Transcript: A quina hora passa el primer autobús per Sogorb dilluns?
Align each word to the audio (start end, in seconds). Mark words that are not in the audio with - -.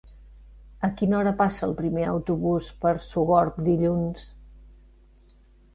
A 0.87 0.89
quina 1.01 1.17
hora 1.17 1.33
passa 1.41 1.61
el 1.67 1.75
primer 1.81 2.07
autobús 2.13 2.71
per 2.87 2.95
Sogorb 3.11 3.61
dilluns? 3.69 4.27